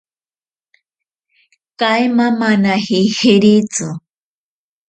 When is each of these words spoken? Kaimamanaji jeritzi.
Kaimamanaji 1.79 2.99
jeritzi. 3.15 3.87